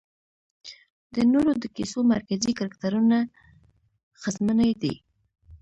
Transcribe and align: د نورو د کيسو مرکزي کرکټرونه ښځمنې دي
د 1.15 1.15
نورو 1.31 1.51
د 1.61 1.63
کيسو 1.75 1.99
مرکزي 2.13 2.51
کرکټرونه 2.59 3.17
ښځمنې 4.21 4.71
دي 4.81 4.93